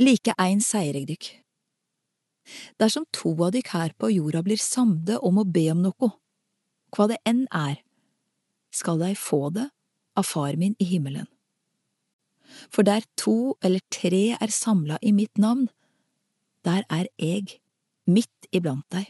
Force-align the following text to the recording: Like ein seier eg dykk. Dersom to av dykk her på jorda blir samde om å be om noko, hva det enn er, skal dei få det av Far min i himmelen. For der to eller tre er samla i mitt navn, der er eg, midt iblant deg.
Like 0.00 0.34
ein 0.38 0.60
seier 0.64 0.96
eg 0.98 1.06
dykk. 1.12 1.26
Dersom 2.80 3.06
to 3.14 3.32
av 3.46 3.52
dykk 3.54 3.70
her 3.72 3.94
på 3.98 4.10
jorda 4.10 4.42
blir 4.44 4.60
samde 4.60 5.20
om 5.22 5.38
å 5.38 5.46
be 5.46 5.68
om 5.72 5.84
noko, 5.84 6.10
hva 6.94 7.06
det 7.10 7.20
enn 7.26 7.46
er, 7.54 7.78
skal 8.74 8.98
dei 8.98 9.14
få 9.14 9.48
det 9.54 9.68
av 10.18 10.26
Far 10.26 10.58
min 10.58 10.74
i 10.82 10.88
himmelen. 10.88 11.28
For 12.70 12.86
der 12.86 13.06
to 13.18 13.56
eller 13.62 13.82
tre 13.90 14.36
er 14.36 14.52
samla 14.52 14.98
i 15.02 15.12
mitt 15.14 15.38
navn, 15.38 15.68
der 16.66 16.84
er 16.90 17.08
eg, 17.18 17.58
midt 18.06 18.50
iblant 18.52 18.86
deg. 18.94 19.08